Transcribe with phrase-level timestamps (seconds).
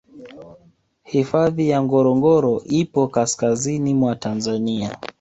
[1.03, 4.97] hifadhi ya ngorongoro ipo kaskazini mwa tanzania